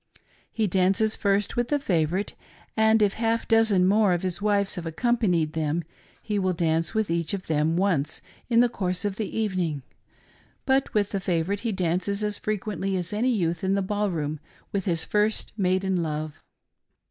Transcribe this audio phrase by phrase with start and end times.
[0.51, 2.33] He dances first with the favorite,
[2.75, 5.83] and, if half a dozen more of his wives have accompanied them,
[6.23, 8.19] he will dance with each of them once
[8.49, 9.83] in the course of the evening;
[10.65, 14.39] but with the favorite he dances as frequently as any youth in the ball room
[14.71, 16.33] with his first maiden love.